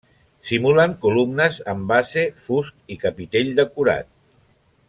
[0.51, 4.13] Simulen columnes amb base, fust i capitell decorat.